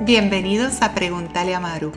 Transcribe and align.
Bienvenidos 0.00 0.82
a 0.82 0.94
Pregúntale 0.94 1.54
a 1.54 1.60
Maru, 1.60 1.92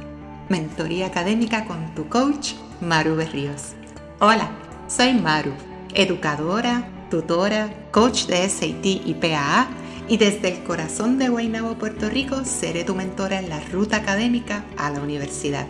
mentoría 0.48 1.08
académica 1.08 1.66
con 1.66 1.96
tu 1.96 2.08
coach 2.08 2.52
Maru 2.80 3.16
Berríos. 3.16 3.74
Hola, 4.20 4.52
soy 4.88 5.14
Maru, 5.14 5.54
educadora, 5.96 6.88
tutora, 7.10 7.74
coach 7.92 8.28
de 8.28 8.48
SAT 8.48 8.86
y 8.86 9.16
PAA 9.20 9.68
y 10.08 10.18
desde 10.18 10.50
el 10.50 10.64
corazón 10.64 11.18
de 11.18 11.30
Guaynabo, 11.30 11.80
Puerto 11.80 12.08
Rico, 12.08 12.46
seré 12.46 12.84
tu 12.84 12.94
mentora 12.94 13.40
en 13.40 13.50
la 13.50 13.60
ruta 13.72 13.98
académica 13.98 14.64
a 14.78 14.92
la 14.92 15.00
universidad. 15.00 15.66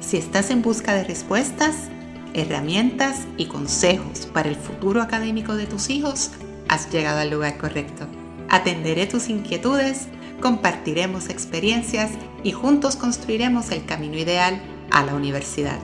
Si 0.00 0.16
estás 0.16 0.50
en 0.50 0.62
busca 0.62 0.94
de 0.94 1.02
respuestas, 1.02 1.88
herramientas 2.34 3.22
y 3.36 3.46
consejos 3.46 4.26
para 4.26 4.48
el 4.48 4.56
futuro 4.56 5.02
académico 5.02 5.56
de 5.56 5.66
tus 5.66 5.90
hijos, 5.90 6.30
has 6.68 6.90
llegado 6.92 7.18
al 7.18 7.30
lugar 7.30 7.58
correcto. 7.58 8.06
Atenderé 8.48 9.06
tus 9.06 9.28
inquietudes 9.28 10.06
compartiremos 10.44 11.30
experiencias 11.30 12.10
y 12.42 12.52
juntos 12.52 12.96
construiremos 12.96 13.70
el 13.70 13.86
camino 13.86 14.18
ideal 14.18 14.60
a 14.90 15.02
la 15.02 15.14
universidad. 15.14 15.78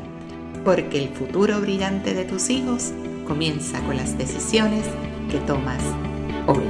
Porque 0.66 1.02
el 1.02 1.08
futuro 1.08 1.62
brillante 1.62 2.12
de 2.12 2.26
tus 2.26 2.50
hijos 2.50 2.92
comienza 3.26 3.80
con 3.84 3.96
las 3.96 4.18
decisiones 4.18 4.84
que 5.30 5.38
tomas 5.38 5.82
hoy. 6.46 6.62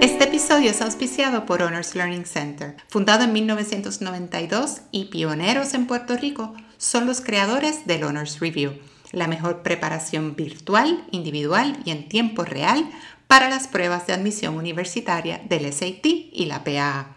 Este 0.00 0.24
episodio 0.24 0.70
es 0.70 0.80
auspiciado 0.80 1.44
por 1.44 1.60
Honors 1.60 1.94
Learning 1.94 2.24
Center. 2.24 2.74
Fundado 2.88 3.24
en 3.24 3.34
1992 3.34 4.80
y 4.92 5.04
pioneros 5.10 5.74
en 5.74 5.86
Puerto 5.86 6.16
Rico, 6.16 6.54
son 6.78 7.04
los 7.04 7.20
creadores 7.20 7.86
del 7.86 8.04
Honors 8.04 8.40
Review, 8.40 8.78
la 9.12 9.28
mejor 9.28 9.62
preparación 9.62 10.36
virtual, 10.36 11.04
individual 11.10 11.76
y 11.84 11.90
en 11.90 12.08
tiempo 12.08 12.44
real 12.44 12.88
para 13.26 13.48
las 13.48 13.68
pruebas 13.68 14.06
de 14.06 14.12
admisión 14.12 14.56
universitaria 14.56 15.40
del 15.48 15.72
SAT 15.72 16.04
y 16.04 16.44
la 16.46 16.64
PAA. 16.64 17.16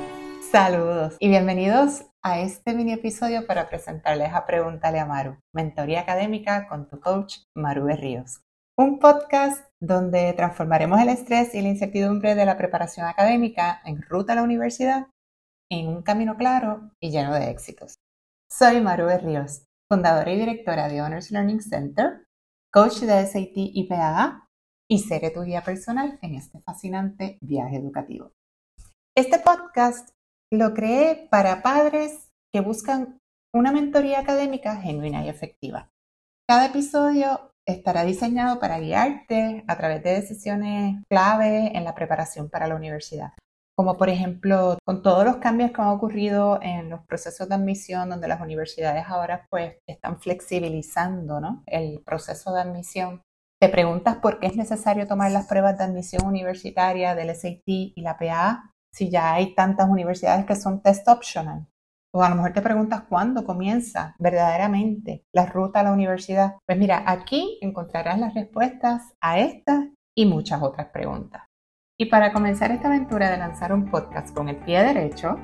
Saludos 0.51 1.15
y 1.19 1.29
bienvenidos 1.29 2.05
a 2.21 2.39
este 2.39 2.73
mini 2.73 2.93
episodio 2.93 3.45
para 3.45 3.67
presentarles 3.67 4.33
a 4.33 4.45
Pregúntale 4.45 4.99
a 4.99 5.05
Maru, 5.05 5.37
mentoría 5.51 6.01
académica 6.01 6.67
con 6.67 6.87
tu 6.87 6.99
coach 6.99 7.37
Maru 7.53 7.87
Ríos. 7.87 8.41
Un 8.75 8.97
podcast 8.97 9.69
donde 9.79 10.33
transformaremos 10.33 10.99
el 10.99 11.09
estrés 11.09 11.53
y 11.53 11.61
la 11.61 11.69
incertidumbre 11.69 12.33
de 12.33 12.43
la 12.43 12.57
preparación 12.57 13.05
académica 13.05 13.79
en 13.85 14.01
ruta 14.01 14.33
a 14.33 14.37
la 14.37 14.41
universidad 14.41 15.09
en 15.71 15.89
un 15.89 16.01
camino 16.01 16.37
claro 16.37 16.89
y 16.99 17.11
lleno 17.11 17.35
de 17.35 17.51
éxitos. 17.51 17.99
Soy 18.51 18.81
Maru 18.81 19.09
Ríos, 19.21 19.65
fundadora 19.87 20.33
y 20.33 20.39
directora 20.39 20.87
de 20.87 21.03
Honors 21.03 21.29
Learning 21.29 21.61
Center, 21.61 22.25
coach 22.73 23.01
de 23.01 23.27
SAT 23.27 23.51
y 23.55 23.87
PAA 23.87 24.47
y 24.89 24.99
seré 24.99 25.29
tu 25.29 25.43
guía 25.43 25.61
personal 25.61 26.17
en 26.23 26.33
este 26.33 26.59
fascinante 26.61 27.37
viaje 27.41 27.75
educativo. 27.75 28.31
Este 29.15 29.37
podcast 29.37 30.09
lo 30.51 30.73
creé 30.73 31.27
para 31.29 31.61
padres 31.61 32.31
que 32.51 32.61
buscan 32.61 33.19
una 33.53 33.71
mentoría 33.71 34.21
académica 34.21 34.77
genuina 34.77 35.23
y 35.23 35.29
efectiva. 35.29 35.91
Cada 36.49 36.65
episodio 36.65 37.52
estará 37.67 38.03
diseñado 38.03 38.59
para 38.59 38.79
guiarte 38.79 39.63
a 39.67 39.77
través 39.77 40.03
de 40.03 40.13
decisiones 40.13 41.03
clave 41.09 41.75
en 41.75 41.83
la 41.83 41.95
preparación 41.95 42.49
para 42.49 42.67
la 42.67 42.75
universidad. 42.75 43.33
Como 43.75 43.97
por 43.97 44.09
ejemplo, 44.09 44.77
con 44.85 45.01
todos 45.01 45.25
los 45.25 45.37
cambios 45.37 45.71
que 45.71 45.81
han 45.81 45.87
ocurrido 45.87 46.59
en 46.61 46.89
los 46.89 47.03
procesos 47.05 47.49
de 47.49 47.55
admisión, 47.55 48.09
donde 48.09 48.27
las 48.27 48.41
universidades 48.41 49.05
ahora 49.07 49.47
pues 49.49 49.77
están 49.87 50.19
flexibilizando 50.19 51.39
¿no? 51.39 51.63
el 51.65 52.01
proceso 52.05 52.53
de 52.53 52.61
admisión. 52.61 53.21
Te 53.59 53.69
preguntas 53.69 54.17
por 54.17 54.39
qué 54.39 54.47
es 54.47 54.55
necesario 54.55 55.07
tomar 55.07 55.31
las 55.31 55.47
pruebas 55.47 55.77
de 55.77 55.85
admisión 55.85 56.25
universitaria 56.25 57.15
del 57.15 57.35
SAT 57.35 57.63
y 57.65 58.01
la 58.01 58.17
PA 58.17 58.69
si 58.93 59.09
ya 59.09 59.33
hay 59.33 59.55
tantas 59.55 59.89
universidades 59.89 60.45
que 60.45 60.55
son 60.55 60.81
test 60.81 61.07
optional. 61.07 61.65
O 62.15 62.21
a 62.21 62.29
lo 62.29 62.35
mejor 62.35 62.53
te 62.53 62.61
preguntas 62.61 63.05
cuándo 63.09 63.43
comienza 63.43 64.15
verdaderamente 64.19 65.25
la 65.33 65.47
ruta 65.47 65.79
a 65.79 65.83
la 65.83 65.93
universidad. 65.93 66.57
Pues 66.67 66.77
mira, 66.77 67.03
aquí 67.07 67.57
encontrarás 67.59 68.19
las 68.19 68.35
respuestas 68.35 69.15
a 69.19 69.39
estas 69.39 69.87
y 70.15 70.27
muchas 70.27 70.61
otras 70.61 70.89
preguntas. 70.89 71.41
Y 71.97 72.05
para 72.05 72.31
comenzar 72.31 72.69
esta 72.69 72.87
aventura 72.87 73.31
de 73.31 73.37
lanzar 73.37 73.73
un 73.73 73.89
podcast 73.89 74.31
con 74.35 74.47
el 74.47 74.57
pie 74.57 74.83
derecho, 74.83 75.39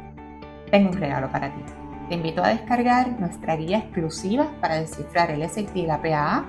tengo 0.69 0.91
un 0.91 0.97
regalo 0.97 1.31
para 1.31 1.51
ti. 1.55 1.63
Te 2.07 2.15
invito 2.15 2.43
a 2.43 2.49
descargar 2.49 3.19
nuestra 3.19 3.55
guía 3.55 3.79
exclusiva 3.79 4.51
para 4.61 4.75
descifrar 4.75 5.31
el 5.31 5.47
SAT 5.49 5.75
y 5.75 5.87
la 5.87 6.01
PAA, 6.01 6.45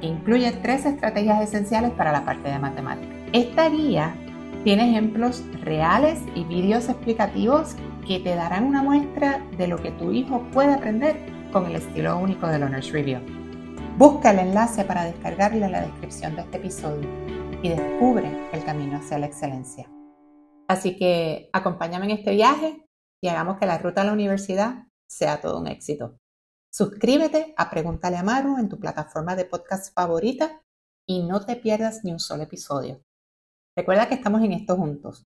que 0.00 0.08
incluye 0.08 0.50
tres 0.62 0.84
estrategias 0.84 1.40
esenciales 1.42 1.92
para 1.92 2.10
la 2.10 2.24
parte 2.24 2.48
de 2.48 2.58
matemáticas. 2.58 3.16
Esta 3.32 3.68
guía 3.68 4.16
tiene 4.64 4.90
ejemplos 4.90 5.44
reales 5.60 6.20
y 6.34 6.42
vídeos 6.44 6.88
explicativos 6.88 7.76
que 8.06 8.20
te 8.20 8.34
darán 8.34 8.64
una 8.64 8.82
muestra 8.82 9.38
de 9.56 9.66
lo 9.66 9.80
que 9.80 9.90
tu 9.92 10.12
hijo 10.12 10.42
puede 10.52 10.74
aprender 10.74 11.16
con 11.52 11.66
el 11.66 11.76
estilo 11.76 12.18
único 12.18 12.46
del 12.46 12.62
Honors 12.62 12.92
Review. 12.92 13.20
Busca 13.96 14.30
el 14.30 14.40
enlace 14.40 14.84
para 14.84 15.04
descargarlo 15.04 15.64
en 15.64 15.72
la 15.72 15.80
descripción 15.80 16.36
de 16.36 16.42
este 16.42 16.58
episodio 16.58 17.08
y 17.62 17.70
descubre 17.70 18.50
el 18.52 18.64
camino 18.64 18.98
hacia 18.98 19.18
la 19.18 19.26
excelencia. 19.26 19.90
Así 20.68 20.96
que 20.96 21.48
acompáñame 21.52 22.06
en 22.06 22.18
este 22.18 22.32
viaje 22.32 22.86
y 23.22 23.28
hagamos 23.28 23.58
que 23.58 23.66
la 23.66 23.78
ruta 23.78 24.02
a 24.02 24.04
la 24.04 24.12
universidad 24.12 24.86
sea 25.08 25.40
todo 25.40 25.60
un 25.60 25.68
éxito. 25.68 26.18
Suscríbete 26.70 27.54
a 27.56 27.70
Pregúntale 27.70 28.16
a 28.16 28.22
Maru 28.22 28.58
en 28.58 28.68
tu 28.68 28.78
plataforma 28.78 29.36
de 29.36 29.44
podcast 29.46 29.94
favorita 29.94 30.62
y 31.06 31.22
no 31.22 31.44
te 31.44 31.56
pierdas 31.56 32.04
ni 32.04 32.12
un 32.12 32.20
solo 32.20 32.42
episodio. 32.42 33.02
Recuerda 33.76 34.08
que 34.08 34.14
estamos 34.14 34.42
en 34.42 34.52
esto 34.52 34.76
juntos. 34.76 35.26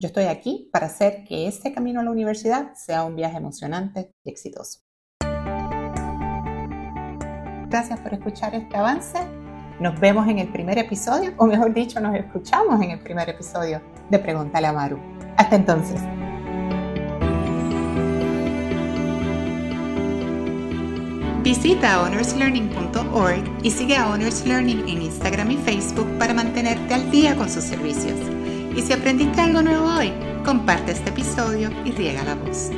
Yo 0.00 0.06
estoy 0.06 0.24
aquí 0.24 0.70
para 0.72 0.86
hacer 0.86 1.24
que 1.24 1.48
este 1.48 1.74
camino 1.74 1.98
a 1.98 2.04
la 2.04 2.12
universidad 2.12 2.72
sea 2.74 3.02
un 3.02 3.16
viaje 3.16 3.36
emocionante 3.36 4.12
y 4.22 4.30
exitoso. 4.30 4.78
Gracias 7.68 7.98
por 7.98 8.14
escuchar 8.14 8.54
este 8.54 8.76
avance. 8.76 9.18
Nos 9.80 9.98
vemos 9.98 10.28
en 10.28 10.38
el 10.38 10.52
primer 10.52 10.78
episodio, 10.78 11.32
o 11.36 11.46
mejor 11.46 11.74
dicho, 11.74 12.00
nos 12.00 12.14
escuchamos 12.14 12.80
en 12.80 12.92
el 12.92 13.00
primer 13.00 13.28
episodio 13.28 13.82
de 14.08 14.20
Pregúntale 14.20 14.68
a 14.68 14.72
Maru. 14.72 15.00
Hasta 15.36 15.56
entonces. 15.56 16.00
Visita 21.42 22.02
honorslearning.org 22.02 23.64
y 23.64 23.70
sigue 23.72 23.96
a 23.96 24.08
Honors 24.10 24.46
Learning 24.46 24.88
en 24.88 25.02
Instagram 25.02 25.50
y 25.50 25.56
Facebook 25.56 26.06
para 26.18 26.34
mantenerte 26.34 26.94
al 26.94 27.10
día 27.10 27.34
con 27.34 27.50
sus 27.50 27.64
servicios. 27.64 28.16
Y 28.78 28.82
si 28.82 28.92
aprendiste 28.92 29.40
algo 29.40 29.60
nuevo 29.60 29.92
hoy, 29.92 30.12
comparte 30.44 30.92
este 30.92 31.10
episodio 31.10 31.68
y 31.84 31.90
riega 31.90 32.22
la 32.22 32.36
voz. 32.36 32.70